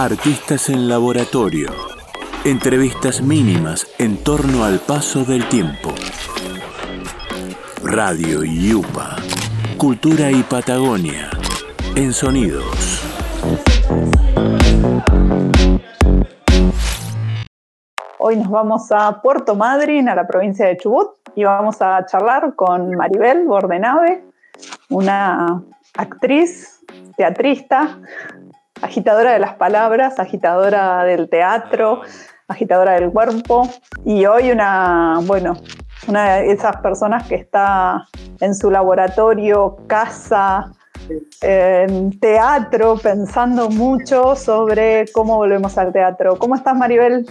[0.00, 1.70] Artistas en Laboratorio.
[2.44, 5.92] Entrevistas mínimas en torno al paso del tiempo.
[7.82, 9.16] Radio Yupa.
[9.76, 11.30] Cultura y Patagonia.
[11.96, 13.02] En sonidos.
[18.18, 22.54] Hoy nos vamos a Puerto Madryn, a la provincia de Chubut, y vamos a charlar
[22.54, 24.22] con Maribel Bordenave,
[24.90, 25.60] una
[25.94, 26.84] actriz,
[27.16, 27.98] teatrista,
[28.82, 32.00] agitadora de las palabras, agitadora del teatro,
[32.48, 33.68] agitadora del cuerpo
[34.04, 35.56] y hoy una, bueno,
[36.06, 38.06] una de esas personas que está
[38.40, 40.72] en su laboratorio, casa,
[41.40, 46.38] en teatro, pensando mucho sobre cómo volvemos al teatro.
[46.38, 47.26] ¿Cómo estás, Maribel?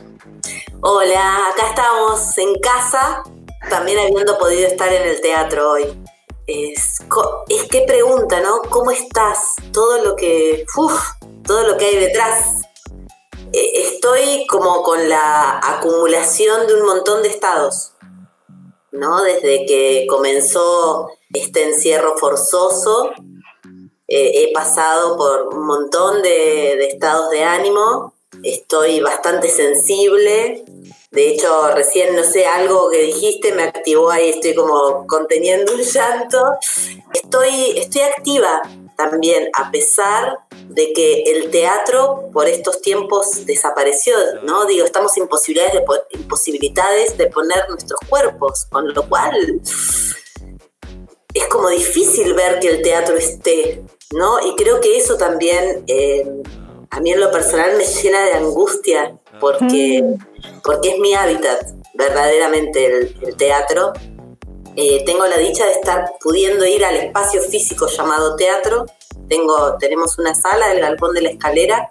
[0.81, 3.23] Hola, acá estamos en casa,
[3.69, 5.83] también habiendo podido estar en el teatro hoy.
[6.47, 6.99] Es,
[7.49, 8.61] es que pregunta, ¿no?
[8.69, 9.55] ¿Cómo estás?
[9.73, 10.65] Todo lo que...
[11.45, 12.61] Todo lo que hay detrás.
[13.53, 17.93] Eh, estoy como con la acumulación de un montón de estados,
[18.91, 19.21] ¿no?
[19.23, 23.11] Desde que comenzó este encierro forzoso,
[24.09, 30.63] eh, he pasado por un montón de, estados de ánimo, estoy bastante sensible,
[31.11, 35.81] de hecho, recién, no sé, algo que dijiste me activó ahí, estoy como conteniendo un
[35.81, 36.37] llanto.
[37.13, 38.61] Estoy, estoy activa,
[38.97, 44.65] también, a pesar de que el teatro por estos tiempos desapareció, ¿no?
[44.65, 45.85] Digo, estamos imposibilidades de,
[46.19, 49.61] imposibilidades de poner nuestros cuerpos, con lo cual
[51.33, 54.39] es como difícil ver que el teatro esté, ¿no?
[54.45, 56.27] Y creo que eso también eh,
[56.89, 60.03] a mí en lo personal me llena de angustia, porque,
[60.63, 61.59] porque es mi hábitat,
[61.93, 63.93] verdaderamente, el, teatro.
[64.75, 68.85] Eh, tengo la dicha de estar pudiendo ir al espacio físico llamado teatro.
[69.27, 71.89] Tengo, tenemos una sala del Galpón de la Escalera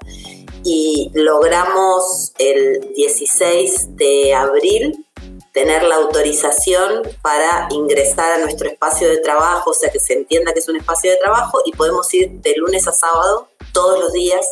[0.64, 5.04] y logramos el 16 de abril
[5.52, 10.52] tener la autorización para ingresar a nuestro espacio de trabajo, o sea que se entienda
[10.52, 14.12] que es un espacio de trabajo y podemos ir de lunes a sábado todos los
[14.12, 14.46] días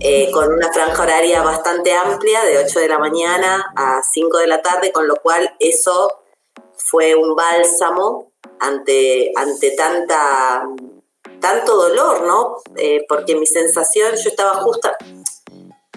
[0.00, 4.46] eh, con una franja horaria bastante amplia de 8 de la mañana a 5 de
[4.46, 6.22] la tarde, con lo cual eso
[6.76, 10.68] fue un bálsamo ante, ante tanta,
[11.40, 12.56] tanto dolor, ¿no?
[12.76, 14.96] Eh, porque mi sensación, yo estaba justa,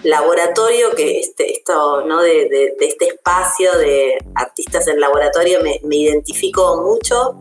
[0.02, 2.22] laboratorio, que este, esto, ¿no?
[2.22, 7.36] De, este espacio de artistas en laboratorio me, me identifico mucho.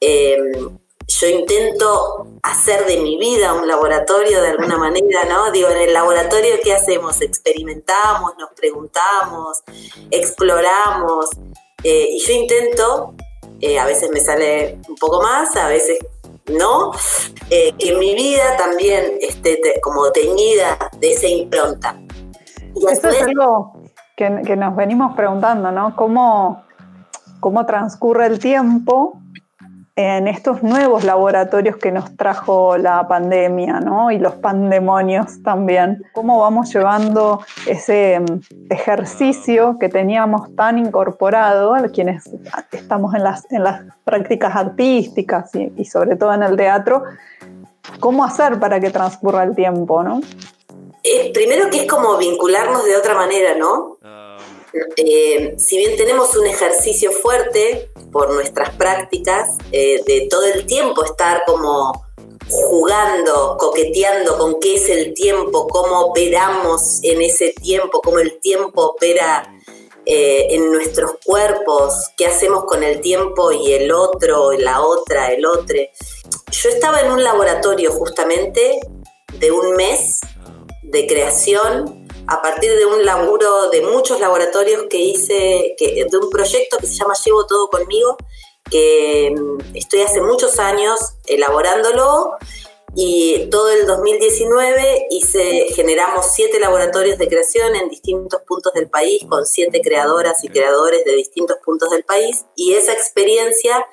[0.00, 0.38] Eh,
[1.06, 5.50] yo intento hacer de mi vida un laboratorio de alguna manera, ¿no?
[5.50, 7.20] Digo, en el laboratorio, ¿qué hacemos?
[7.20, 9.62] Experimentamos, nos preguntamos,
[10.10, 11.30] exploramos,
[11.82, 13.14] eh, y yo intento,
[13.60, 15.98] eh, a veces me sale un poco más, a veces
[16.46, 16.92] no,
[17.50, 21.98] eh, que mi vida también esté como teñida de esa impronta.
[22.90, 23.74] Eso es algo
[24.16, 25.94] que, nos venimos preguntando, ¿no?
[25.96, 26.64] ¿Cómo,
[27.40, 29.20] cómo transcurre el tiempo
[29.96, 34.10] en estos nuevos laboratorios que nos trajo la pandemia, ¿no?
[34.10, 36.02] Y los pandemonios también.
[36.12, 42.24] ¿Cómo vamos llevando ese mm, ejercicio que teníamos tan incorporado a quienes
[42.72, 47.04] estamos en las, en las prácticas artísticas y, sobre todo en el teatro?
[48.00, 50.20] ¿Cómo hacer para que transcurra el tiempo, no?
[51.04, 53.98] Eh, primero que es como vincularnos de otra manera, ¿no?
[54.96, 61.04] Eh, si bien tenemos un ejercicio fuerte por nuestras prácticas, eh, de todo el tiempo
[61.04, 62.04] estar como
[62.50, 68.82] jugando, coqueteando con qué es el tiempo, cómo operamos en ese tiempo, cómo el tiempo
[68.82, 69.54] opera
[70.06, 75.46] eh, en nuestros cuerpos, qué hacemos con el tiempo y el otro, la otra, el
[75.46, 75.78] otro.
[76.50, 78.80] Yo estaba en un laboratorio justamente
[79.38, 80.20] de un mes
[80.82, 86.78] de creación a partir de un laburo de muchos laboratorios que hice, de un proyecto
[86.78, 88.16] que se llama Llevo Todo Conmigo,
[88.70, 92.36] que mm, estoy hace muchos años elaborándolo
[92.96, 99.24] y todo el 2019 hice, generamos siete laboratorios de creación en distintos puntos del país
[99.28, 103.84] con siete creadoras y creadores de distintos puntos del país y esa experiencia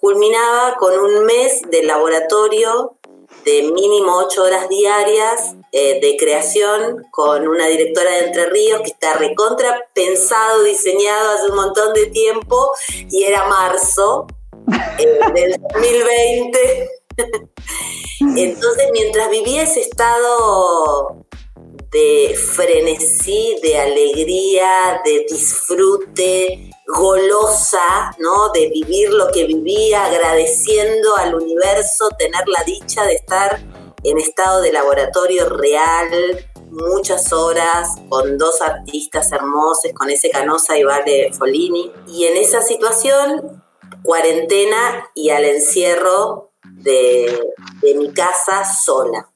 [0.00, 2.96] culminaba con un mes de laboratorio
[3.44, 8.90] de mínimo ocho horas diarias eh, de creación con una directora de Entre Ríos que
[8.90, 12.70] está recontra pensado, diseñado hace un montón de tiempo
[13.10, 14.26] y era marzo
[14.98, 16.90] eh, del 2020.
[18.36, 21.24] Entonces, mientras vivía ese estado
[21.90, 28.50] de frenesí, de alegría, de disfrute, golosa, ¿no?
[28.50, 33.60] De vivir lo que vivía, agradeciendo al universo tener la dicha de estar
[34.02, 36.08] en estado de laboratorio real,
[36.70, 41.92] muchas horas con dos artistas hermosos, con ese Canosa y Vale Folini.
[42.08, 43.62] Y en esa situación,
[44.02, 47.40] cuarentena y al encierro de,
[47.96, 49.30] mi casa sola.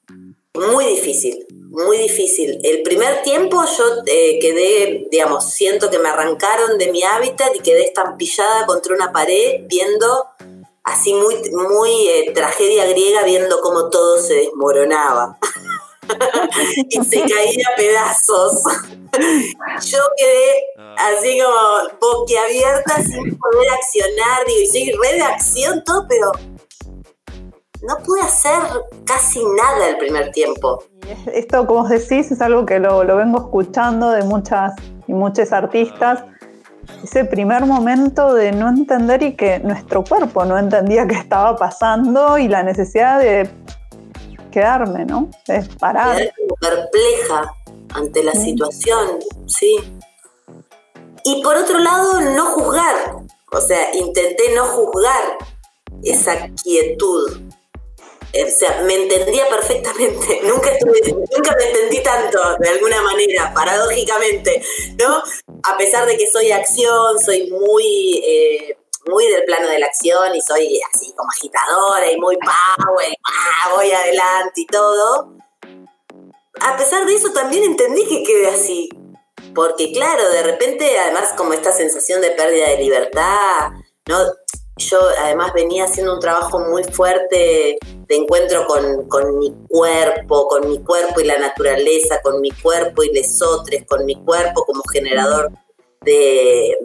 [0.55, 2.61] Muy difícil, muy difícil.
[2.63, 7.61] El primer tiempo yo eh, quedé, digamos, siento que me arrancaron de mi hábitat y
[7.61, 10.29] quedé estampillada contra una pared viendo
[10.85, 15.39] así muy, muy eh, tragedia griega, viendo cómo todo se desmoronaba.
[16.91, 18.63] y se caía a pedazos.
[19.87, 26.07] Yo quedé así como boquiabierta sin poder accionar, digo, y sí, re de acción, todo,
[26.09, 26.33] pero
[27.87, 28.61] no pude hacer
[29.05, 30.85] casi nada el primer tiempo.
[31.33, 34.75] Esto, como os decís, es algo que lo, lo vengo escuchando de muchas
[35.07, 36.25] y muchos artistas
[37.03, 42.39] ese primer momento de no entender y que nuestro cuerpo no entendía qué estaba pasando
[42.39, 43.49] y la necesidad de
[44.51, 45.31] quedarme, ¿no?
[45.47, 46.33] De parar.
[46.61, 47.55] perpleja
[47.95, 49.77] ante la situación, sí.
[51.25, 53.17] Y por otro lado, no juzgar.
[53.53, 55.39] O sea, intenté no juzgar
[56.03, 57.44] esa quietud.
[58.35, 60.41] O sea, me entendía perfectamente.
[60.45, 64.63] Nunca, nunca me entendí tanto, de alguna manera, paradójicamente,
[64.99, 65.23] ¿no?
[65.63, 68.77] A pesar de que soy acción, soy muy, eh,
[69.07, 73.75] muy del plano de la acción y soy así como agitadora y muy power, y,
[73.75, 75.33] voy adelante y todo.
[76.61, 78.89] A pesar de eso, también entendí que quedé así.
[79.55, 83.71] Porque claro, de repente, además, como esta sensación de pérdida de libertad,
[84.07, 84.19] ¿no?
[84.77, 90.83] Yo además venía haciendo un trabajo muy fuerte de encuentro con, mi cuerpo, con mi
[90.83, 95.53] cuerpo y la naturaleza, con mi cuerpo y lesotres, con mi cuerpo como generador
[96.01, 96.77] de,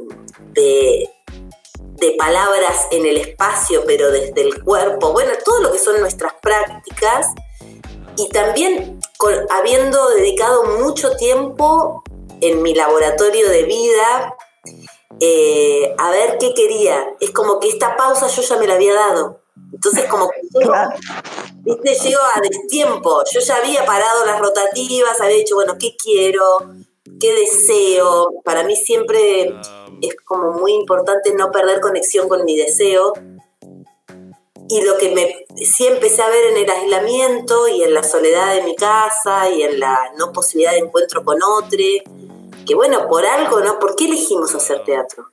[0.53, 1.09] de,
[2.17, 7.27] palabras en el espacio, pero desde el cuerpo, bueno, todo lo que son nuestras prácticas.
[8.17, 8.99] Y también
[9.49, 12.03] habiendo dedicado mucho tiempo
[12.41, 14.35] en mi laboratorio de vida
[15.19, 17.15] eh, a ver qué quería.
[17.19, 19.41] Es como que esta pausa yo ya me la había dado.
[19.73, 20.73] Entonces como que llego,
[21.63, 22.09] ¿viste?
[22.09, 23.23] llego a destiempo.
[23.31, 26.43] Yo ya había parado las rotativas, había dicho, bueno, ¿qué quiero?
[27.19, 28.33] ¿Qué deseo?
[28.43, 29.53] Para mí siempre
[30.01, 33.13] es como muy importante no perder conexión con mi deseo.
[34.71, 38.53] Y lo que me sí empecé a ver en el aislamiento y en la soledad
[38.53, 41.77] de mi casa y en la no posibilidad de encuentro con otro,
[42.69, 43.79] que bueno, por algo, ¿no?
[43.79, 45.25] ¿Por qué elegimos hacer teatro?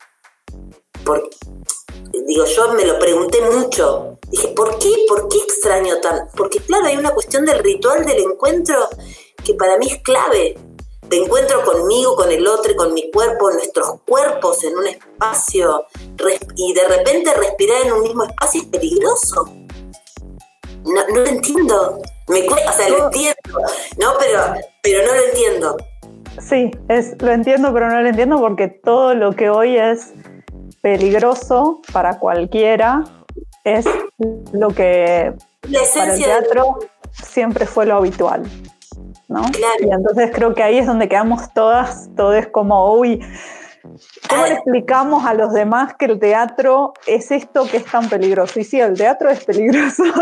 [2.27, 4.19] digo, yo me lo pregunté mucho.
[4.31, 5.05] Dije, ¿por qué?
[5.07, 6.31] ¿Por qué extraño tan?
[6.35, 8.89] Porque claro, hay una cuestión del ritual del encuentro
[9.45, 10.57] que para mí es clave.
[11.03, 15.85] De encuentro conmigo, con el otro, con mi cuerpo, nuestros cuerpos en un espacio
[16.57, 19.45] y de repente respirar en un mismo espacio es peligroso.
[20.87, 22.01] No, no lo entiendo.
[22.29, 23.61] Me o sea, lo entiendo,
[23.99, 24.15] ¿no?
[24.19, 25.77] Pero, pero no lo entiendo.
[26.41, 30.13] Sí, es, lo entiendo, pero no lo entiendo porque todo lo que hoy es
[30.81, 33.05] peligroso para cualquiera
[33.65, 33.87] es
[34.53, 35.33] lo que
[35.95, 36.79] para el teatro
[37.11, 38.45] siempre fue lo habitual.
[39.29, 39.43] ¿no?
[39.81, 43.21] Y entonces creo que ahí es donde quedamos todas, todo es como, uy,
[44.29, 48.61] ¿Cómo le explicamos a los demás que el teatro es esto que es tan peligroso?
[48.61, 50.05] Y sí, el teatro es peligroso.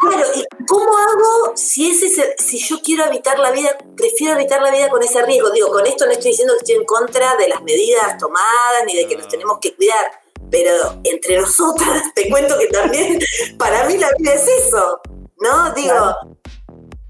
[0.00, 4.70] Claro, ¿y cómo hago si, ese, si yo quiero evitar la vida, prefiero evitar la
[4.70, 5.50] vida con ese riesgo?
[5.50, 8.94] Digo, con esto no estoy diciendo que estoy en contra de las medidas tomadas ni
[8.94, 10.12] de que nos tenemos que cuidar,
[10.50, 13.18] pero entre nosotras te cuento que también
[13.58, 15.00] para mí la vida es eso,
[15.38, 15.72] ¿no?
[15.74, 16.14] Digo,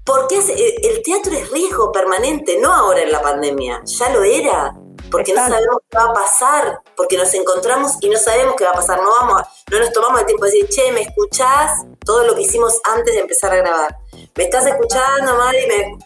[0.03, 0.39] porque
[0.83, 4.75] el teatro es riesgo permanente, no ahora en la pandemia, ya lo era
[5.11, 8.71] porque no sabemos qué va a pasar, porque nos encontramos y no sabemos qué va
[8.71, 9.01] a pasar.
[9.01, 11.81] No, vamos, no nos tomamos el tiempo de decir, che, ¿me escuchás?
[12.05, 13.97] Todo lo que hicimos antes de empezar a grabar.
[14.35, 15.67] ¿Me estás escuchando, Mari?
[15.67, 15.97] ¿Me...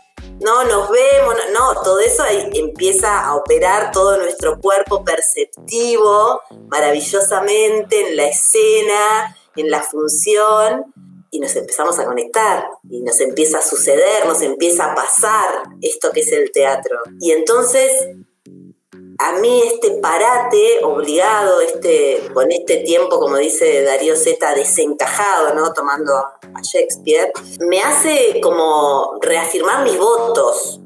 [0.41, 8.09] No, nos vemos, no, todo eso ahí empieza a operar todo nuestro cuerpo perceptivo maravillosamente
[8.09, 10.93] en la escena, en la función,
[11.31, 16.11] y nos empezamos a conectar, y nos empieza a suceder, nos empieza a pasar esto
[16.11, 16.97] que es el teatro.
[17.19, 17.91] Y entonces
[19.17, 25.73] a mí este parate obligado, este, con este tiempo, como dice Darío Z, desencajado, ¿no?
[25.73, 30.79] Tomando a Shakespeare, me hace como reafirmar mis votos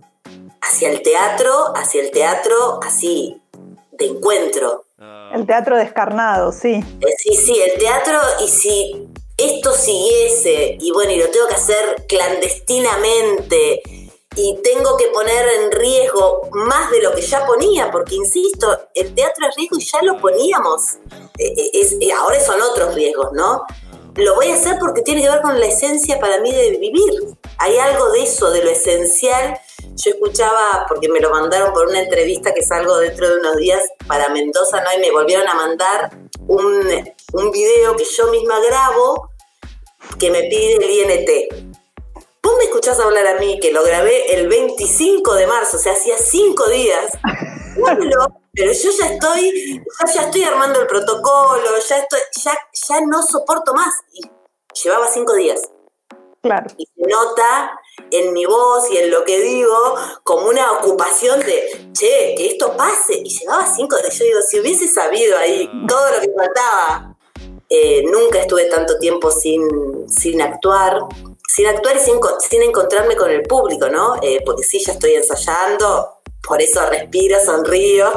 [0.62, 3.42] hacia el teatro, hacia el teatro así,
[3.92, 4.86] de encuentro.
[5.34, 6.84] El teatro descarnado, sí.
[7.02, 9.08] Eh, sí, sí, el teatro, y si
[9.38, 13.82] esto siguiese, y bueno, y lo tengo que hacer clandestinamente,
[14.36, 19.14] y tengo que poner en riesgo más de lo que ya ponía, porque insisto, el
[19.16, 20.98] teatro es riesgo y ya lo poníamos.
[21.38, 23.64] E, e, es, e, ahora son otros riesgos, ¿no?
[24.16, 27.38] Lo voy a hacer porque tiene que ver con la esencia para mí de vivir.
[27.58, 29.60] Hay algo de eso, de lo esencial.
[29.96, 33.82] yo escuchaba, porque me lo mandaron por una entrevista que salgo dentro de unos días
[34.08, 34.92] para Mendoza, ¿no?
[34.98, 36.12] Y me volvieron a mandar
[36.48, 39.30] un, un video que yo misma grabo
[40.20, 41.79] que me pide el INT.
[42.42, 45.94] Vos me escuchás hablar a mí, que lo grabé el 25 de marzo, o sea,
[45.94, 47.12] hacía cinco días.
[48.54, 52.54] pero yo ya estoy, ya, estoy armando el protocolo, ya estoy, ya,
[52.88, 53.94] ya no soporto más.
[54.14, 54.22] Y
[54.84, 55.62] llevaba cinco días.
[56.42, 56.68] Claro.
[56.78, 57.80] Y se nota
[58.12, 62.76] en mi voz y en lo que digo como una ocupación de, che, que esto
[62.78, 63.16] pase.
[63.16, 64.18] Y llevaba cinco días.
[64.18, 67.18] Yo digo, si hubiese sabido ahí todo lo que faltaba,
[67.70, 71.02] eh, nunca estuve tanto tiempo sin, sin actuar
[71.60, 74.16] sin actuar y sin, encontrarme con el público, ¿no?
[74.22, 78.10] Eh, porque sí, ya estoy ensayando, por eso respiro, sonrío,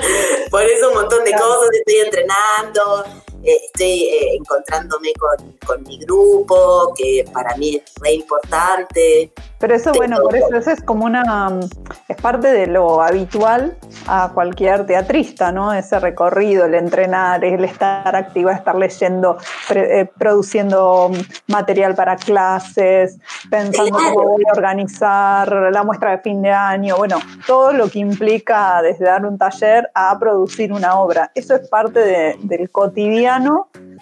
[0.50, 3.04] por eso un montón de cosas, estoy entrenando,
[3.44, 9.30] eh, estoy eh, encontrándome con, con, mi grupo, que para mí es re importante.
[9.60, 11.60] Pero eso, bueno, por eso, eso es como una,
[12.08, 13.76] es parte de lo habitual
[14.08, 15.72] a cualquier teatrista, ¿no?
[15.72, 19.38] Ese recorrido, el entrenar, el estar activo, estar leyendo,
[19.70, 21.10] eh, produciendo
[21.46, 23.18] material para clases,
[23.50, 28.00] pensando cómo voy a organizar la muestra de fin de año, bueno, todo lo que
[28.00, 31.30] implica desde dar un taller a producir una obra.
[31.34, 33.27] Eso es parte del cotidiano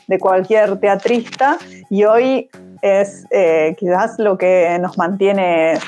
[0.06, 1.58] de cualquier teatrista
[1.90, 2.48] y hoy
[2.82, 5.78] es eh, quizás lo que nos mantiene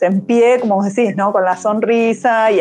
[0.00, 1.32] en pie, como decís, ¿no?
[1.32, 2.60] Con la sonrisa y,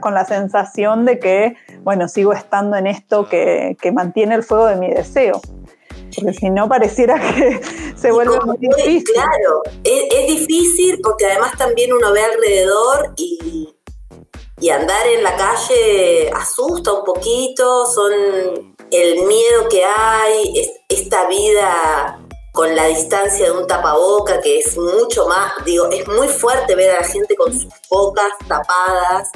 [0.00, 4.76] con la sensación de que, bueno, sigo estando en esto que, mantiene el fuego de
[4.76, 5.40] mi deseo.
[6.14, 7.60] Porque si no, pareciera que
[7.96, 9.14] se vuelve muy difícil.
[9.14, 13.72] Claro, es, difícil porque además también uno ve alrededor y,
[14.60, 22.26] y andar en la calle asusta un poquito, son el miedo que hay, esta vida
[22.52, 26.90] con la distancia de un tapaboca, que es mucho más, digo, es muy fuerte ver
[26.90, 29.30] a la gente con sus bocas tapadas,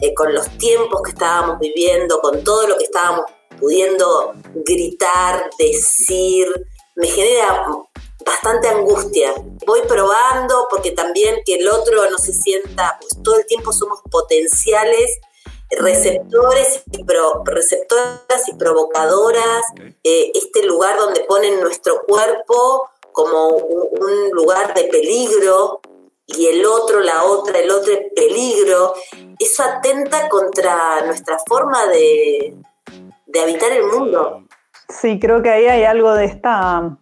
[0.00, 3.24] eh, con los tiempos que estábamos viviendo, con todo lo que estábamos
[3.58, 6.46] pudiendo gritar, decir,
[6.94, 7.66] me genera
[8.24, 9.32] bastante angustia.
[9.66, 14.00] Voy probando porque también que el otro no se sienta, pues todo el tiempo somos
[14.10, 15.18] potenciales
[15.70, 17.04] receptores y
[17.44, 19.64] receptoras y provocadoras,
[20.02, 25.80] eh, este lugar donde ponen nuestro cuerpo como un, lugar de peligro
[26.26, 28.94] y el otro, la otra, el otro peligro,
[29.38, 32.54] eso atenta contra nuestra forma de,
[33.26, 34.44] de habitar el mundo.
[34.88, 36.96] Sí, creo que ahí hay algo de esta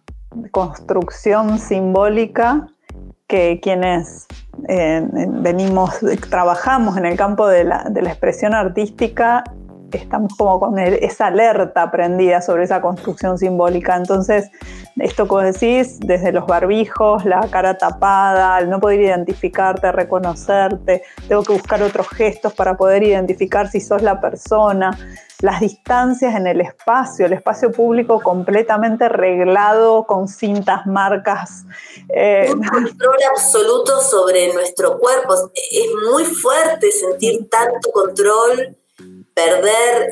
[0.51, 2.67] construcción simbólica
[3.27, 4.26] que quienes
[4.57, 5.91] venimos,
[6.29, 9.43] trabajamos en el campo de la, de la expresión artística,
[9.91, 13.95] estamos como con esa alerta aprendida sobre esa construcción simbólica.
[13.95, 14.49] Entonces,
[14.97, 21.43] esto que decís, desde los barbijos, la cara tapada, el no poder identificarte, reconocerte, tengo
[21.43, 24.97] que buscar otros gestos para poder identificar si sos la persona,
[25.41, 31.63] las distancias en el espacio, el espacio público completamente reglado con cintas, marcas.
[32.09, 35.51] Eh, Un control absoluto sobre nuestro cuerpo.
[35.53, 38.75] Es muy fuerte sentir tanto control
[39.35, 40.09] perder,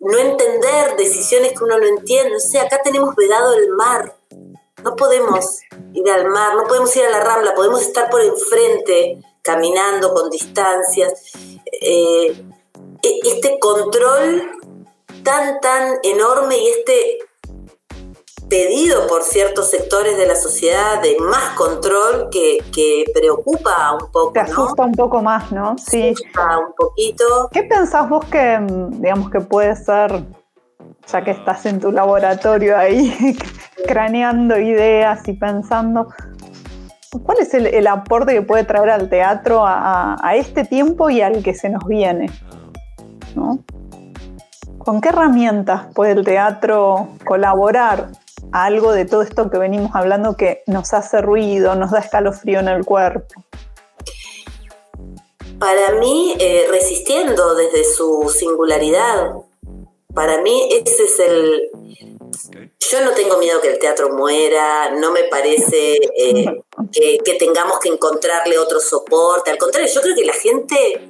[0.00, 2.36] no entender decisiones que uno no entiende.
[2.36, 4.14] O sea, acá tenemos vedado el mar.
[4.84, 5.60] No podemos
[5.94, 10.28] ir al mar, no podemos ir a la rambla, podemos estar por enfrente, caminando con
[10.28, 11.32] distancias.
[11.80, 12.49] Eh,
[13.02, 14.50] este control
[15.22, 17.18] tan, tan enorme y este
[18.50, 22.58] pedido por ciertos sectores de la sociedad de más control que,
[23.14, 24.32] preocupa un poco.
[24.32, 25.78] Te asusta un poco más, ¿no?
[25.78, 26.10] Sí.
[26.10, 27.48] Asusta un poquito.
[27.52, 28.58] ¿Qué pensás vos que,
[28.90, 30.24] digamos, que puede ser,
[31.06, 33.38] ya que estás en tu laboratorio ahí,
[33.86, 36.08] craneando ideas y pensando,
[37.24, 41.42] ¿cuál es el, aporte que puede traer al teatro a, a, este tiempo y al
[41.42, 42.30] que se nos viene?
[43.34, 43.64] ¿No?
[44.78, 48.08] ¿Con qué herramientas puede el teatro colaborar
[48.52, 52.68] algo de todo esto que venimos hablando que nos hace ruido, nos da escalofrío en
[52.68, 53.44] el cuerpo?
[55.58, 59.32] Para mí, eh, resistiendo desde su singularidad.
[60.14, 61.70] Para mí, ese es el...
[62.78, 66.46] Yo no tengo miedo que el teatro muera, no me parece eh,
[66.92, 69.50] que, que tengamos que encontrarle otro soporte.
[69.50, 71.09] Al contrario, yo creo que la gente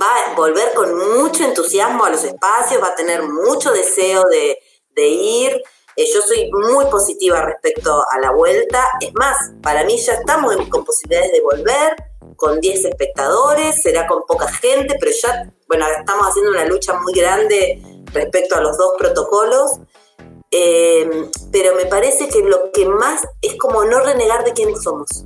[0.00, 4.58] va a volver con mucho entusiasmo a los espacios, va a tener mucho deseo de,
[4.94, 5.62] de ir.
[5.96, 8.84] Eh, yo soy muy positiva respecto a la vuelta.
[9.00, 11.96] Es más, para mí ya estamos con posibilidades de volver
[12.36, 17.12] con 10 espectadores, será con poca gente, pero ya, bueno, estamos haciendo una lucha muy
[17.12, 19.72] grande respecto a los dos protocolos.
[20.50, 25.24] Eh, pero me parece que lo que más es como no renegar de quiénes somos.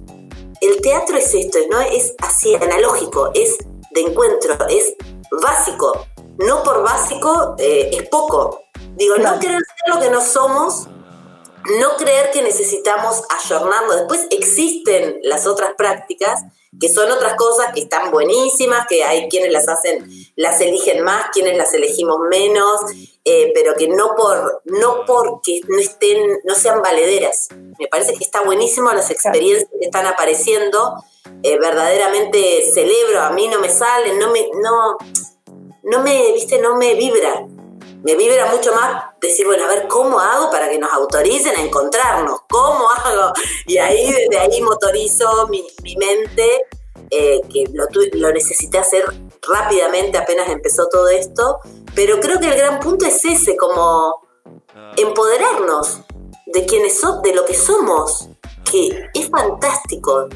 [0.60, 3.58] el teatro es esto, no es así analógico, es
[3.92, 4.94] de encuentro, es
[5.42, 6.06] básico.
[6.38, 8.64] No por básico eh, es poco.
[8.96, 10.88] Digo, no querer ser lo que no somos,
[11.78, 13.96] no creer que necesitamos ayornarnos.
[13.96, 16.42] Después existen las otras prácticas,
[16.80, 21.26] que son otras cosas que están buenísimas, que hay quienes las hacen, las eligen más,
[21.32, 22.80] quienes las elegimos menos,
[23.24, 27.48] eh, pero que no por, no porque no estén, no sean valederas.
[27.78, 30.94] Me parece que está buenísimo las experiencias que están apareciendo.
[31.42, 34.96] Eh, verdaderamente celebro, a mí no me salen, no me, no,
[35.84, 37.46] no me, viste, no me vibra
[38.02, 41.62] me vibra mucho más decir, bueno, a ver, ¿cómo hago para que nos autoricen a
[41.62, 42.40] encontrarnos?
[42.48, 43.32] ¿Cómo hago?
[43.66, 45.64] Y ahí, desde ahí motorizo mi,
[45.96, 46.66] mente,
[47.10, 49.04] eh, que lo, lo necesité hacer
[49.48, 51.60] rápidamente apenas empezó todo esto,
[51.94, 54.26] pero creo que el gran punto es ese, como
[54.96, 56.00] empoderarnos
[56.46, 58.28] de quienes somos, de lo que somos,
[58.70, 60.28] que es fantástico.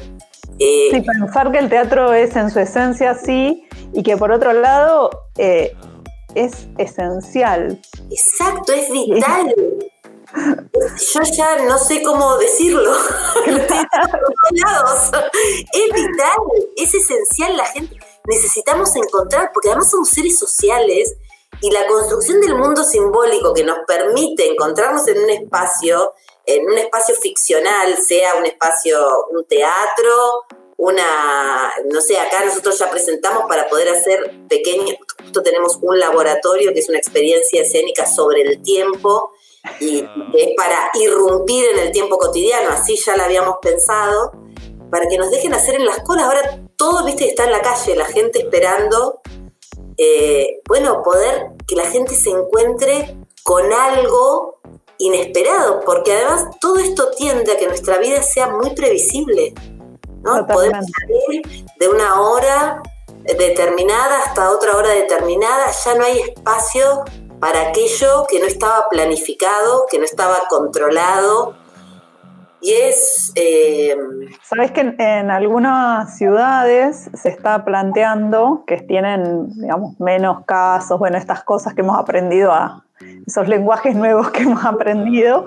[0.59, 4.53] Eh, sí, pensar que el teatro es en su esencia así y que por otro
[4.53, 5.75] lado eh,
[6.35, 7.81] es esencial.
[8.09, 9.55] Exacto, es vital.
[11.13, 12.91] Yo ya no sé cómo decirlo.
[13.45, 13.55] es
[15.93, 16.37] vital,
[16.75, 17.97] es esencial la gente.
[18.25, 21.15] Necesitamos encontrar, porque además somos seres sociales
[21.61, 26.13] y la construcción del mundo simbólico que nos permite encontrarnos en un espacio,
[26.45, 28.99] en un espacio ficcional, sea un espacio,
[29.31, 30.43] un teatro,
[30.77, 36.71] una, no sé, acá nosotros ya presentamos para poder hacer pequeños, justo tenemos un laboratorio
[36.71, 39.31] que es una experiencia escénica sobre el tiempo
[39.79, 39.97] y
[40.35, 44.31] es para irrumpir en el tiempo cotidiano, así ya lo habíamos pensado,
[44.91, 46.25] para que nos dejen hacer en las colas.
[46.25, 49.19] Ahora todo, viste, está en la calle, la gente esperando,
[49.97, 54.59] eh, bueno, poder que la gente se encuentre con algo
[54.99, 59.53] inesperado, porque además todo esto tiende a que nuestra vida sea muy previsible.
[60.27, 60.45] ¿No?
[60.45, 62.81] Podemos salir de una hora
[63.37, 67.03] determinada hasta otra hora determinada, ya no hay espacio
[67.39, 71.55] para aquello que no estaba planificado, que no estaba controlado.
[72.59, 73.31] Y es...
[73.35, 73.95] Eh,
[74.41, 81.43] Sabes que en, algunas ciudades se está planteando que tienen, digamos, menos casos, bueno, estas
[81.43, 82.86] cosas que hemos aprendido a,
[83.25, 85.45] esos lenguajes nuevos que hemos aprendido,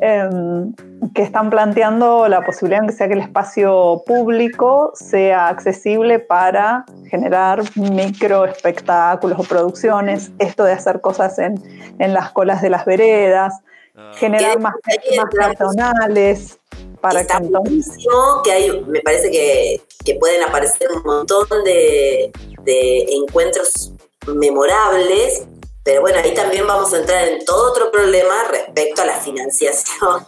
[0.00, 0.72] em,
[1.14, 6.84] que están planteando la posibilidad de que sea que el espacio público sea accesible para
[7.08, 11.54] generar micro espectáculos o producciones, esto de hacer cosas en,
[11.98, 13.60] las colas de las veredas,
[13.96, 14.12] ah.
[14.14, 14.74] generar más,
[15.16, 16.56] más personales.
[17.00, 17.40] Para Está
[18.44, 19.80] que hay, me parece que,
[20.18, 22.30] pueden aparecer un montón de,
[22.64, 23.94] de encuentros
[24.26, 25.46] memorables
[25.82, 30.26] pero bueno, ahí también vamos a entrar en todo otro problema respecto a la financiación.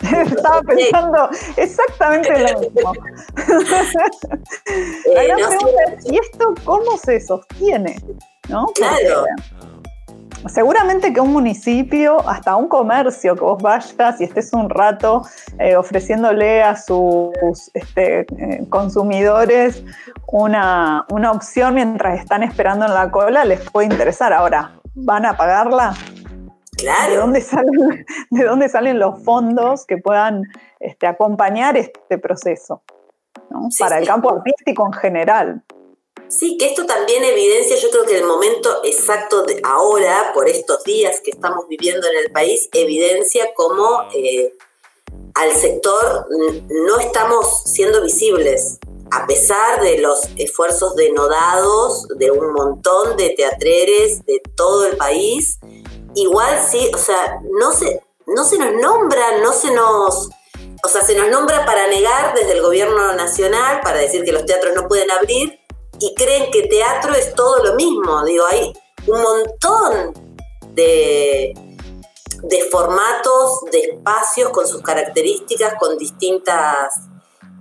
[0.00, 2.92] Estaba pensando exactamente lo mismo.
[5.14, 8.00] la gran eh, pregunta es, ¿y esto cómo se sostiene?
[8.48, 8.66] ¿No?
[8.74, 9.24] Claro.
[10.52, 15.22] seguramente que un municipio, hasta un comercio que vos vayas y estés un rato
[15.58, 17.32] eh, ofreciéndole a sus
[17.74, 19.82] este, eh, consumidores
[20.26, 24.32] una, una opción mientras están esperando en la cola, les puede interesar.
[24.32, 25.94] Ahora, van a pagarla.
[26.76, 27.12] Claro.
[27.12, 30.42] ¿De dónde salen, de dónde salen los fondos que puedan
[30.80, 32.82] este, acompañar este proceso?
[33.78, 35.62] Para el campo artístico en general.
[36.28, 40.82] Sí, que esto también evidencia, yo creo que el momento exacto de ahora, por estos
[40.82, 44.54] días que estamos viviendo en el país, evidencia cómo eh,
[45.34, 48.78] al sector no estamos siendo visibles
[49.12, 55.58] a pesar de los esfuerzos denodados de un montón de teatreres de todo el país,
[56.14, 60.30] igual sí, o sea, no se, no se nos nombra, no se nos...
[60.84, 64.46] O sea, se nos nombra para negar desde el gobierno nacional, para decir que los
[64.46, 65.60] teatros no pueden abrir,
[66.00, 68.24] y creen que teatro es todo lo mismo.
[68.24, 68.72] Digo, hay
[69.06, 70.14] un montón
[70.74, 71.54] de,
[72.42, 76.94] de formatos, de espacios con sus características, con distintas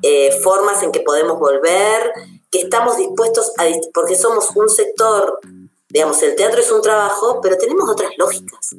[0.02, 2.12] eh, formas en que podemos volver,
[2.50, 5.40] que estamos dispuestos a, porque somos un sector,
[5.90, 8.76] digamos, el teatro es un trabajo, pero tenemos otras lógicas.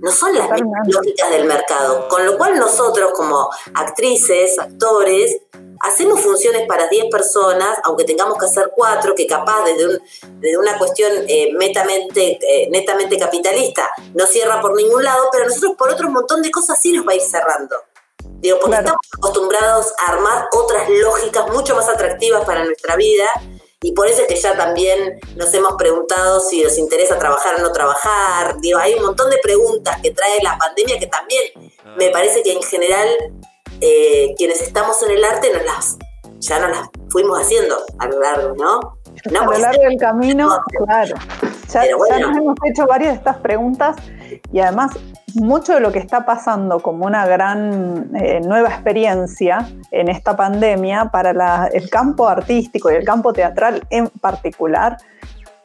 [0.00, 0.48] No son las
[0.86, 2.08] lógicas del mercado.
[2.08, 5.38] Con lo cual nosotros como actrices, actores,
[5.80, 10.00] hacemos funciones para 10 personas, aunque tengamos que hacer 4, que capaz desde,
[10.40, 15.90] desde una cuestión eh, eh, netamente capitalista no cierra por ningún lado, pero nosotros por
[15.90, 17.76] otro montón de cosas sí nos va a ir cerrando.
[18.44, 23.24] Digo, porque estamos acostumbrados a armar otras lógicas mucho más atractivas para nuestra vida
[23.80, 27.62] y por eso es que ya también nos hemos preguntado si nos interesa trabajar o
[27.62, 28.60] no trabajar.
[28.60, 32.52] Digo, hay un montón de preguntas que trae la pandemia que también me parece que
[32.52, 33.08] en general
[33.80, 35.96] eh, quienes estamos en el arte nos las
[36.40, 38.78] ya no las fuimos haciendo a lo largo, ¿no?
[39.30, 41.16] no a lo largo del camino, claro.
[41.72, 41.86] Ya,
[42.20, 43.96] nos hemos hecho varias de estas preguntas
[44.52, 44.92] y además
[45.36, 51.06] mucho de lo que está pasando como una gran eh, nueva experiencia en esta pandemia
[51.06, 54.96] para el campo artístico y el campo teatral en particular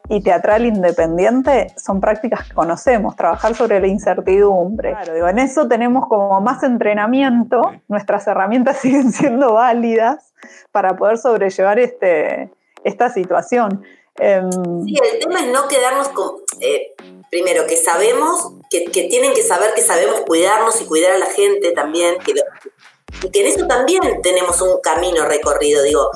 [0.09, 4.91] y teatral independiente son prácticas que conocemos, trabajar sobre la incertidumbre.
[4.91, 10.33] Claro, digo, en eso tenemos como más entrenamiento, nuestras herramientas siguen siendo válidas
[10.71, 12.51] para poder sobrellevar este,
[12.83, 13.83] esta situación.
[14.17, 14.49] Em,
[14.83, 16.93] sí, el tema es no quedarnos con, eh,
[17.29, 21.71] primero, que sabemos, que, tienen que saber que sabemos cuidarnos y cuidar a la gente
[21.71, 22.33] también, que,
[23.23, 26.09] y que en eso también tenemos un camino recorrido, digo,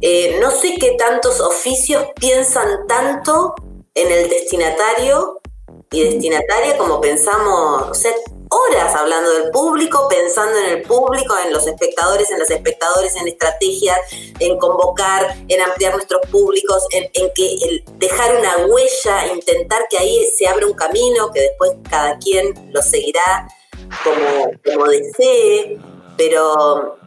[0.00, 3.54] eh, no sé qué tantos oficios piensan tanto
[3.94, 5.40] en el destinatario
[5.90, 7.98] y destinataria como pensamos,
[8.50, 13.28] horas hablando del público, pensando en el público, en los espectadores, en los espectadores, en
[13.28, 13.98] estrategias,
[14.38, 20.46] en convocar, en ampliar nuestros públicos, en, que dejar una huella, intentar que ahí se
[20.46, 23.48] abra un camino, que después cada quien lo seguirá
[24.64, 25.78] como desee,
[26.16, 26.97] pero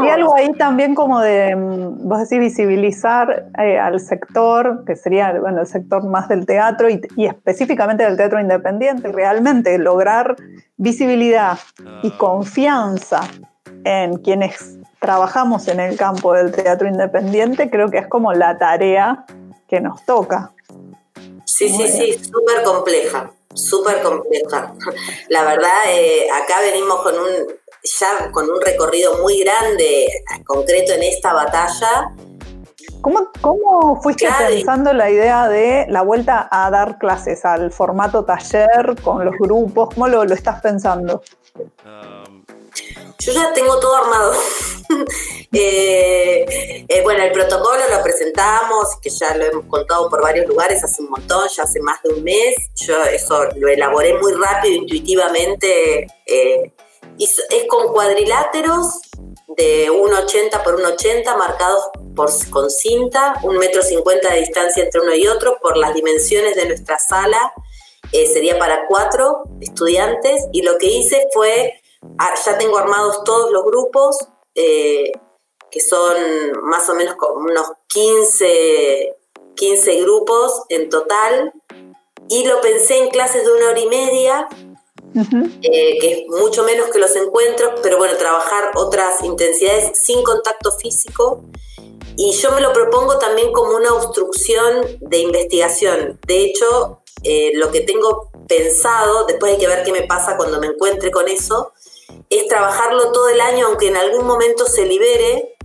[0.00, 5.38] hay algo ahí también como de, mm, vos decís, visibilizar eh, al sector, que sería
[5.40, 10.36] bueno, el sector más del teatro y, específicamente del teatro independiente, realmente lograr
[10.76, 11.58] visibilidad
[12.02, 13.20] y confianza
[13.84, 19.24] en quienes trabajamos en el campo del teatro independiente, creo que es como la tarea
[19.68, 20.52] que nos toca.
[21.44, 24.74] Sí, sí, sí, súper compleja, súper compleja.
[25.28, 31.02] La verdad, eh, acá venimos con un, ya con un recorrido muy grande, concreto en
[31.02, 32.12] esta batalla.
[33.00, 38.94] ¿Cómo, cómo fuiste pensando la idea de la vuelta a dar clases, al formato taller,
[39.02, 39.94] con los grupos?
[39.94, 41.22] ¿Cómo lo, estás pensando?
[43.18, 44.32] Yo ya tengo todo armado.
[45.52, 50.82] Eh, eh, bueno, el protocolo lo presentamos, que ya lo hemos contado por varios lugares
[50.84, 52.54] hace un montón, ya hace más de un mes.
[52.76, 56.06] Yo eso lo elaboré muy rápido, intuitivamente.
[56.24, 56.72] Eh,
[57.24, 59.00] es con cuadriláteros
[59.56, 65.14] de 1,80 por 1,80 marcados por, con cinta, un metro cincuenta de distancia entre uno
[65.14, 67.52] y otro por las dimensiones de nuestra sala.
[68.12, 71.80] Eh, sería para cuatro estudiantes y lo que hice fue,
[72.18, 74.16] ah, ya tengo armados todos los grupos,
[74.54, 75.12] eh,
[75.70, 76.16] que son
[76.62, 79.16] más o menos unos 15,
[79.54, 81.52] 15 grupos en total,
[82.28, 84.48] y lo pensé en clases de una hora y media,
[85.14, 90.72] eh, que es mucho menos que los encuentros, pero bueno, trabajar otras intensidades sin contacto
[90.72, 91.44] físico.
[92.16, 96.20] Y yo me lo propongo también como una obstrucción de investigación.
[96.26, 100.60] De hecho, eh, lo que tengo pensado, después hay que ver qué me pasa cuando
[100.60, 101.72] me encuentre con eso,
[102.28, 105.56] es trabajarlo todo el año, aunque en algún momento se libere,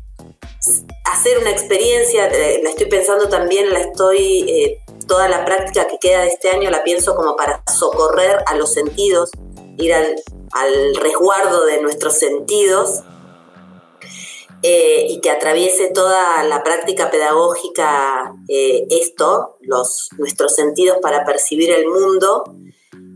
[1.05, 6.21] hacer una experiencia, eh, la estoy pensando también, la estoy toda la práctica que queda
[6.21, 9.31] de este año la pienso como para socorrer a los sentidos,
[9.77, 10.15] ir al,
[10.95, 13.01] resguardo de nuestros sentidos
[14.63, 21.71] eh, y que atraviese toda la práctica pedagógica eh, esto, los, nuestros sentidos para percibir
[21.71, 22.43] el mundo.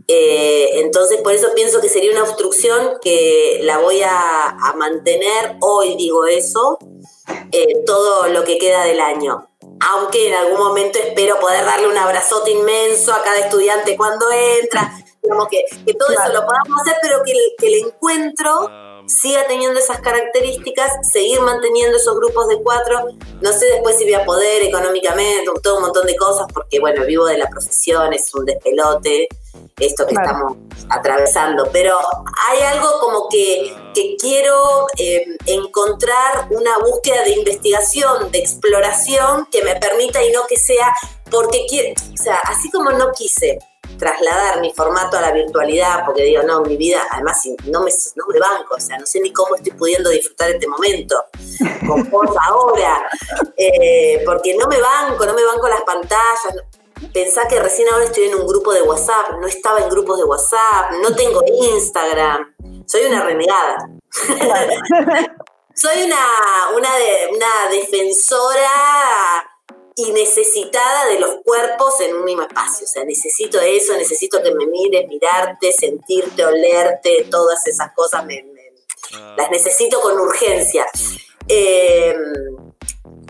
[0.06, 5.56] Eh, entonces, por eso pienso que sería una obstrucción que la voy a, a mantener,
[5.60, 6.78] hoy digo eso,
[7.86, 9.49] todo lo que queda del año
[9.80, 14.92] aunque en algún momento espero poder darle un abrazote inmenso a cada estudiante cuando entra,
[15.22, 15.64] digamos que,
[15.94, 17.32] todo eso lo podamos hacer, pero que
[17.66, 18.68] el, encuentro
[19.10, 23.08] siga teniendo esas características, seguir manteniendo esos grupos de cuatro,
[23.40, 27.04] no sé después si voy a poder económicamente, todo un montón de cosas, porque bueno,
[27.04, 29.28] vivo de la profesión, es un despelote,
[29.78, 30.56] esto que estamos
[30.90, 31.98] atravesando, pero
[32.48, 33.76] hay algo como que,
[34.18, 40.56] quiero eh, encontrar una búsqueda de investigación, de exploración que me permita y no que
[40.56, 40.94] sea
[41.30, 43.58] porque quiero, o sea, así como no quise
[44.00, 48.24] trasladar mi formato a la virtualidad, porque digo, no, mi vida, además no me, no
[48.26, 51.22] me banco, o sea, no sé ni cómo estoy pudiendo disfrutar este momento
[51.86, 53.08] con vos ahora,
[53.56, 56.64] eh, porque no me banco, no me banco las pantallas,
[57.14, 60.24] Pensá que recién ahora estoy en un grupo de WhatsApp, no estaba en grupos de
[60.24, 62.54] WhatsApp, no tengo Instagram,
[62.86, 63.88] soy una renegada.
[65.74, 66.18] soy una,
[66.76, 66.90] una,
[67.32, 69.49] una defensora
[70.06, 72.84] y necesitada de los cuerpos en un mismo espacio.
[72.84, 79.34] O sea, necesito eso, necesito que me mires, mirarte, sentirte, olerte, todas esas cosas ah.
[79.36, 80.86] las necesito con urgencia.
[81.48, 82.14] Eh,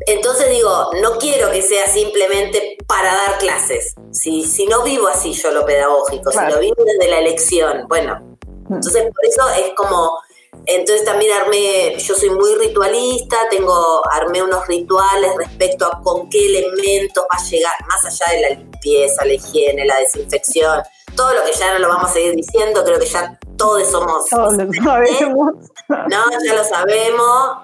[0.06, 3.94] entonces digo, no quiero que sea simplemente para dar clases.
[4.12, 8.38] Si, si no vivo así yo lo pedagógico, si lo vivo desde la elección, bueno.
[8.68, 8.74] Mm.
[8.74, 10.18] Entonces por eso es como
[10.66, 16.46] Entonces también armé, yo soy muy ritualista, tengo, armé unos rituales respecto a con qué
[16.46, 20.82] elementos va a llegar, más allá de la limpieza, la higiene, la desinfección,
[21.16, 24.28] todo lo que ya no lo vamos a seguir diciendo, creo que ya todos somos...
[24.28, 25.52] Todos lo sabemos.
[25.88, 27.58] No, ya lo sabemos.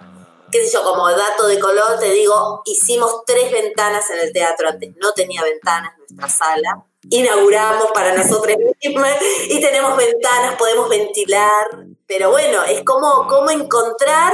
[0.50, 4.68] Qué sé yo, como dato de color, te digo, hicimos tres ventanas en el teatro
[4.68, 6.84] antes, no tenía ventanas nuestra sala.
[7.10, 9.08] Inauguramos para nosotros mismos
[9.48, 14.32] y tenemos ventanas, podemos ventilar, pero bueno, es como, como encontrar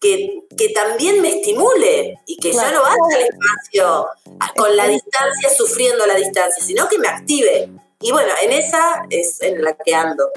[0.00, 4.08] que, que, también me estimule y que ya no vaya al espacio
[4.56, 7.68] con la distancia, sufriendo la distancia, sino que me active.
[8.00, 10.30] Y bueno, en esa es en la que ando.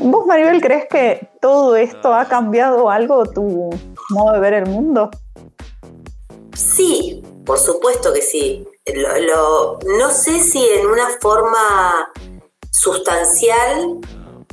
[0.00, 3.70] ¿Vos, Maribel, crees que todo esto ha cambiado algo tu
[4.10, 5.10] modo de ver el mundo?
[6.54, 8.68] Sí, por supuesto que sí.
[9.86, 12.12] no sé si en una forma
[12.70, 13.98] sustancial,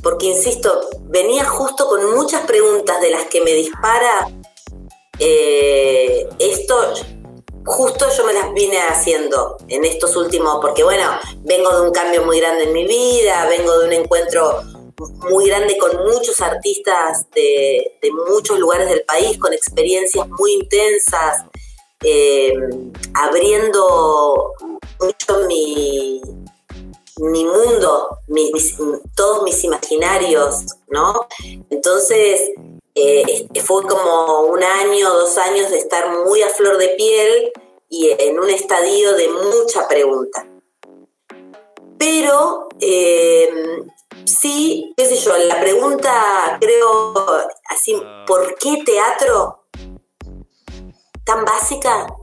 [0.06, 4.28] porque insisto, venía justo con muchas preguntas de las que me dispara
[5.18, 6.94] eh, esto
[7.64, 11.02] justo yo me las vine haciendo en estos últimos, porque bueno,
[11.40, 14.62] vengo de un cambio muy grande en mi vida, vengo de un encuentro
[15.28, 21.46] muy grande con muchos artistas de, muchos lugares del país, con experiencias muy intensas,
[22.04, 22.54] eh,
[23.12, 24.52] abriendo
[25.00, 26.22] mucho mi,
[27.18, 28.18] mi mundo,
[29.14, 31.26] todos mis imaginarios, ¿no?
[31.70, 32.50] Entonces,
[32.94, 37.52] eh, fue como un año, dos años de estar muy a flor de piel
[37.88, 40.46] y en un estadio de mucha pregunta.
[41.98, 43.50] Pero eh,
[44.24, 47.14] sí, qué sé yo, la pregunta creo
[47.70, 49.66] así, ¿por qué teatro?
[51.24, 52.15] Tan básica.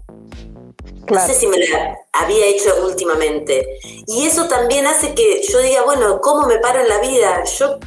[1.09, 3.79] No sé si me la había hecho últimamente.
[4.07, 7.43] Y eso también hace que yo diga, bueno, ¿cómo me paro en la vida?
[7.43, 7.79] Yo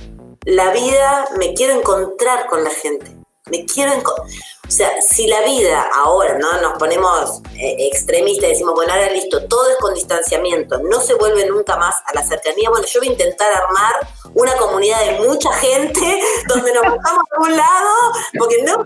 [0.44, 3.16] la vida me quiero encontrar con la gente.
[3.46, 6.60] Me quiero O sea, si la vida ahora, ¿no?
[6.60, 11.14] Nos ponemos eh, extremistas y decimos, bueno, ahora listo, todo es con distanciamiento, no se
[11.14, 12.68] vuelve nunca más a la cercanía.
[12.70, 13.94] Bueno, yo voy a intentar armar
[14.34, 17.94] una comunidad de mucha gente donde nos buscamos a un lado,
[18.38, 18.84] porque no,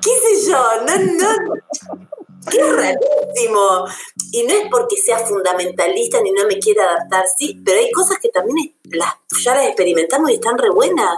[0.00, 1.54] qué sé yo, no, no,
[2.50, 3.86] qué rarísimo.
[4.32, 8.18] Y no es porque sea fundamentalista ni no me quiera adaptar, sí, pero hay cosas
[8.18, 11.16] que también las, ya las experimentamos y están re buenas.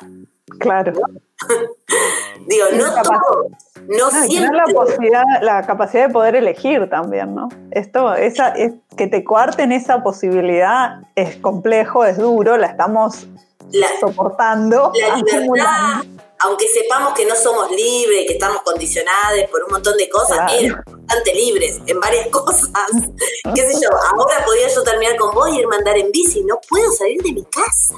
[0.58, 0.92] Claro.
[2.46, 3.48] Digo, no todo,
[3.88, 4.56] no, siempre.
[4.56, 7.48] la, posibilidad, la capacidad de poder elegir también, ¿no?
[7.70, 13.26] Esto, esa, es, que te cuarten esa posibilidad es complejo, es duro, la estamos
[14.00, 14.92] soportando.
[15.00, 16.02] La libertad,
[16.40, 20.82] aunque sepamos que no somos libres, que estamos condicionados por un montón de cosas, claro.
[20.86, 22.70] bastante libres en varias cosas.
[23.54, 23.88] ¿Qué sé yo?
[23.90, 26.44] Ahora podría yo terminar con vos y irme a andar en bici.
[26.44, 27.94] No puedo salir de mi casa.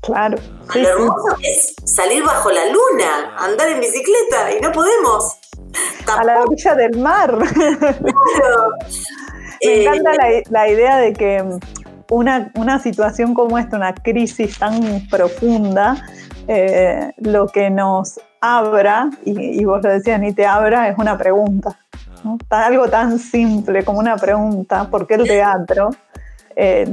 [0.00, 0.38] Claro.
[0.74, 5.36] lo hermoso es salir bajo la luna, andar en bicicleta y no podemos.
[6.06, 7.36] A la orilla del mar.
[9.62, 11.44] Me encanta eh, la, idea de que
[12.10, 16.02] una, una situación como esta, una crisis tan profunda,
[16.50, 21.78] eh, lo que nos abra, y, vos lo decías, ni te abra, es una pregunta.
[22.48, 25.90] Algo tan simple como una pregunta, ¿por qué el teatro?
[26.56, 26.88] Eh,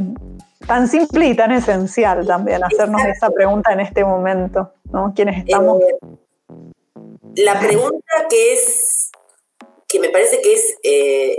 [0.67, 5.13] tan simple y tan esencial también, hacernos esa pregunta en este momento, ¿no?
[5.15, 5.81] ¿Quiénes estamos?
[5.81, 5.99] Eh,
[7.37, 9.09] la pregunta que es,
[9.87, 10.75] que me parece que es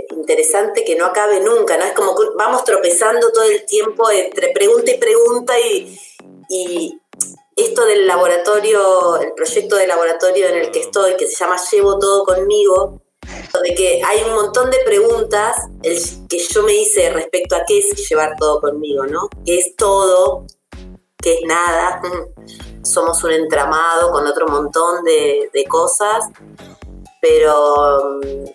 [0.09, 1.83] interesante que no acabe nunca, ¿no?
[1.83, 6.99] Es como que vamos tropezando todo el tiempo entre pregunta y pregunta y
[7.57, 11.97] esto del laboratorio, el proyecto de laboratorio en el que estoy, que se llama Llevo
[11.97, 13.01] todo conmigo,
[13.63, 18.07] de que hay un montón de preguntas que yo me hice respecto a qué es
[18.07, 19.27] llevar todo conmigo, ¿no?
[19.43, 20.45] ¿Qué es todo?
[21.17, 21.99] ¿Qué es nada?
[22.83, 26.25] Somos un entramado con otro montón de, de cosas,
[27.19, 28.45] pero mm,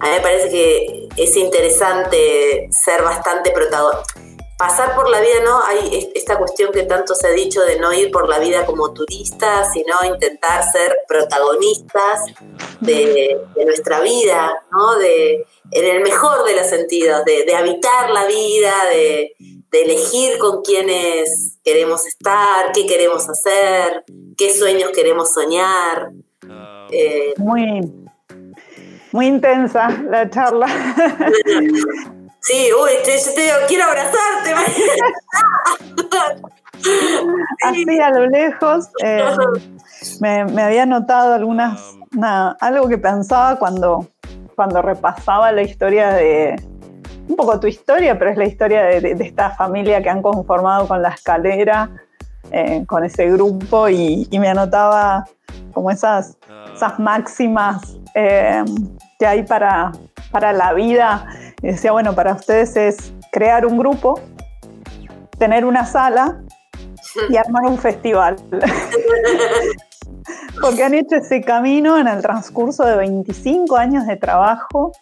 [0.00, 5.62] a mí me parece que es interesante ser bastante protagonista pasar por la vida, ¿no?
[5.64, 8.92] Hay esta cuestión que tanto se ha dicho de no ir por la vida como
[8.92, 12.24] turistas, sino intentar ser protagonistas
[12.80, 14.98] de, nuestra vida, ¿no?
[14.98, 19.32] De, en el mejor de los sentidos, de, habitar la vida, de,
[19.70, 24.04] elegir con quiénes queremos estar, qué queremos hacer,
[24.36, 26.10] qué sueños queremos soñar.
[26.90, 28.08] Eh, muy,
[29.12, 30.66] muy intensa la charla.
[32.40, 34.54] Sí, uy, te, te quiero abrazarte.
[37.64, 39.24] Así a lo lejos, eh,
[40.20, 41.96] me, había notado algunas,
[42.60, 44.06] algo que pensaba cuando,
[44.54, 46.56] cuando repasaba la historia de,
[47.28, 51.02] un poco tu historia, pero es la historia de, esta familia que han conformado con
[51.02, 51.90] la escalera,
[52.50, 55.26] eh, con ese grupo y, me anotaba
[55.72, 56.38] como esas,
[56.74, 58.64] esas máximas eh,
[59.18, 59.92] que hay para,
[60.30, 61.26] para la vida.
[61.62, 64.20] Y decía, bueno, para ustedes es crear un grupo,
[65.38, 66.40] tener una sala
[67.28, 68.36] y armar un festival.
[70.60, 74.92] Porque han hecho ese camino en el transcurso de 25 años de trabajo,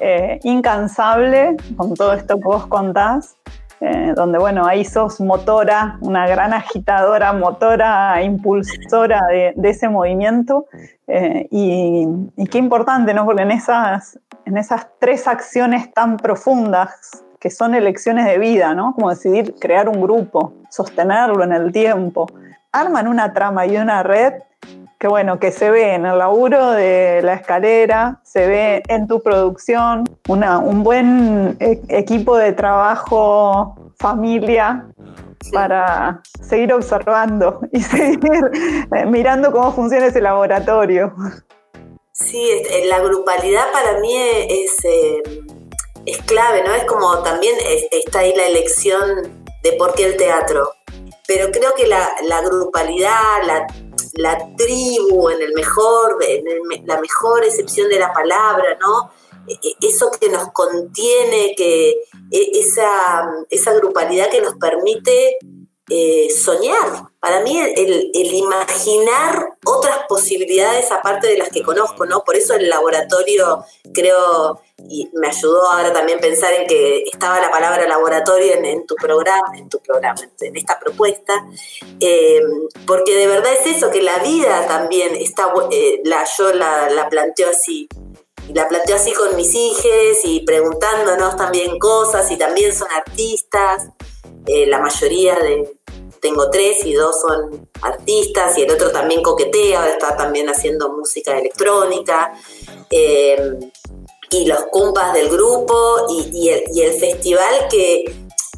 [0.00, 3.36] eh, incansable, con todo esto que vos contás,
[3.84, 10.66] eh, donde, bueno, ahí sos motora, una gran agitadora, motora, impulsora de, ese movimiento.
[11.08, 12.06] Eh, y,
[12.48, 13.24] qué importante, ¿no?
[13.24, 18.94] Porque en esas, en esas tres acciones tan profundas, que son elecciones de vida, ¿no?
[18.94, 22.28] Como decidir crear un grupo, sostenerlo en el tiempo,
[22.70, 24.34] arman una trama y una red
[25.02, 29.20] que bueno, que se ve en el laburo de la escalera, se ve en tu
[29.20, 34.86] producción, un buen e, equipo de trabajo, familia,
[35.52, 38.20] para seguir observando y seguir
[38.94, 41.12] eh, mirando cómo funciona ese laboratorio.
[42.12, 45.22] Sí, la grupalidad para mí es, eh,
[46.06, 46.74] es clave, ¿no?
[46.74, 47.56] Es como también
[47.90, 50.70] está ahí la elección de por qué el teatro.
[51.26, 53.66] Pero creo que la, la grupalidad, la
[54.14, 59.10] la tribu en el mejor, en la mejor excepción de la palabra, ¿no?
[59.48, 61.90] E, e, eso que nos contiene, que
[62.30, 65.38] e, esa, esa grupalidad que nos permite
[65.90, 67.10] eh, soñar.
[67.18, 72.24] Para mí el, imaginar otras posibilidades aparte de las que conozco, ¿no?
[72.24, 77.50] Por eso el laboratorio creo, y me ayudó ahora también pensar en que estaba la
[77.50, 81.34] palabra laboratorio en, tu programa, en tu programa, en esta propuesta,
[82.00, 82.40] eh,
[82.86, 87.08] porque de verdad es eso, que la vida también está, eh, la, yo la, la
[87.08, 87.88] planteo así,
[88.52, 93.88] la planteo así con mis hijos y preguntándonos también cosas y también son artistas,
[94.46, 95.76] la mayoría de,
[96.20, 101.38] tengo tres y dos son artistas y el otro también coquetea, está también haciendo música
[101.38, 102.32] electrónica.
[102.90, 103.58] Eh,
[104.32, 108.04] y los compas del grupo y, el, festival que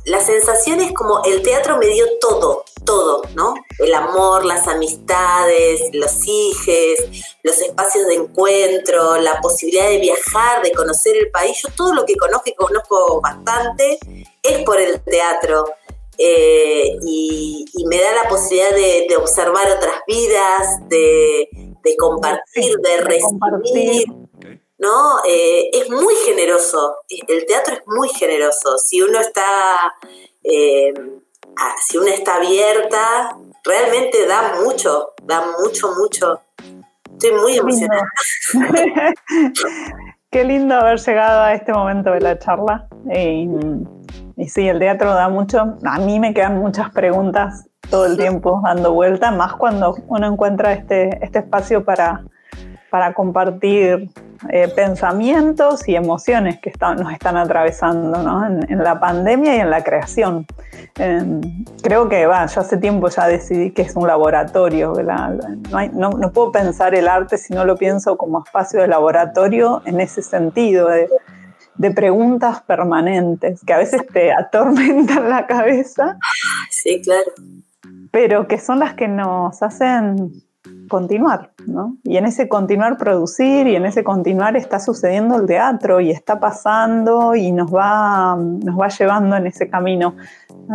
[0.05, 3.55] la sensación es como el teatro me dio todo, todo, ¿no?
[3.79, 10.71] El amor, las amistades, los hijes, los espacios de encuentro, la posibilidad de viajar, de
[10.73, 11.61] conocer el país.
[11.61, 13.99] Yo todo lo que conozco conozco bastante
[14.45, 15.65] es por el teatro.
[16.17, 21.49] Eh, y, me da la posibilidad de, observar otras vidas, de,
[21.99, 24.07] compartir, de recibir.
[24.79, 25.19] ¿no?
[25.27, 28.79] Eh, es muy generoso, el teatro es muy generoso.
[28.79, 29.95] Si uno está,
[30.43, 30.93] eh,
[31.87, 36.41] si uno está abierta, realmente da mucho, da mucho, mucho.
[37.13, 38.09] Estoy muy emocionada.
[40.31, 42.89] Qué lindo haber llegado a este momento de la charla.
[44.37, 45.77] Y sí, el teatro da mucho.
[45.85, 50.73] A mí me quedan muchas preguntas todo el tiempo dando vuelta, más cuando uno encuentra
[50.73, 52.25] este, este espacio para,
[52.91, 54.11] para compartir
[54.51, 58.47] eh, pensamientos y emociones que nos están atravesando ¿no?
[58.47, 60.47] en, la pandemia y en la creación.
[60.99, 61.41] Em,
[61.83, 64.93] creo que va, yo hace tiempo ya decidí que es un laboratorio.
[65.93, 70.01] no, no, puedo pensar el arte si no lo pienso como espacio de laboratorio en
[70.01, 70.89] ese sentido.
[71.77, 76.19] De preguntas permanentes que a veces te atormentan la cabeza.
[76.71, 77.33] Sí, claro.
[78.11, 80.33] Pero que son las que nos hacen
[80.89, 81.97] continuar, ¿no?
[82.05, 86.39] Y en ese continuar producir y en ese continuar está sucediendo el teatro y está
[86.39, 90.15] pasando y nos va, nos va llevando en ese camino.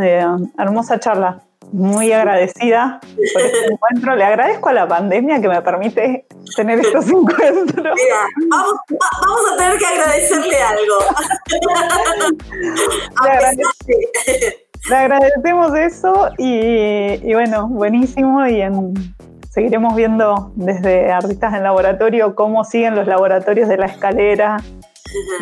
[0.02, 0.26] Eh,
[0.58, 3.00] hermosa charla muy agradecida
[3.34, 4.16] por este encuentro.
[4.16, 7.96] Le agradezco a la pandemia que me permite tener estos encuentros.
[7.96, 11.00] Mira, vamos, a tener que agradecerle algo.
[14.90, 18.62] le, agradecemos eso y, bueno, buenísimo y
[19.52, 24.58] seguiremos viendo desde Artistas en Laboratorio cómo siguen los laboratorios de la escalera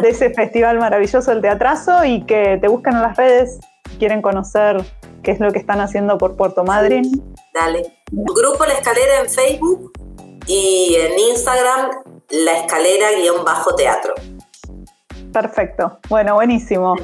[0.02, 3.60] de ese festival maravilloso del teatrazo y que te busquen en las redes,
[4.00, 4.84] quieren conocer
[5.24, 7.36] qué es lo que están haciendo por Puerto Madryn.
[7.54, 7.94] Dale.
[8.12, 9.92] Grupo La Escalera en Facebook
[10.46, 11.92] y en Instagram
[12.30, 14.14] La Escalera guion bajo teatro.
[15.34, 16.00] Perfecto.
[16.10, 16.96] Bueno, buenísimo.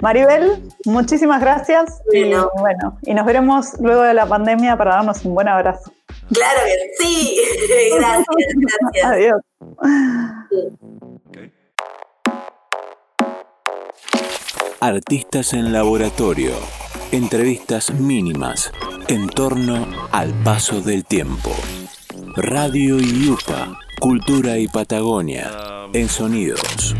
[0.00, 2.02] Maribel, muchísimas gracias.
[2.12, 5.92] Y bueno, y nos veremos luego de la pandemia para darnos un buen abrazo.
[6.32, 7.40] Claro que sí.
[7.96, 8.26] gracias,
[8.56, 9.04] gracias.
[9.04, 9.40] Adiós.
[14.84, 16.50] Artistas en laboratorio.
[17.12, 18.72] Entrevistas mínimas
[19.06, 21.52] en torno al paso del tiempo.
[22.34, 23.32] Radio y
[24.00, 25.52] Cultura y Patagonia
[25.92, 26.96] en sonidos.